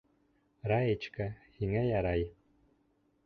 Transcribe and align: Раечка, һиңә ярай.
Раечка, 0.71 1.27
һиңә 1.59 1.83
ярай. 1.91 2.27